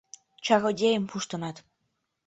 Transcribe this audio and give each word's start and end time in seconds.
Чародейым 0.45 1.03
пуштынат 1.09 1.57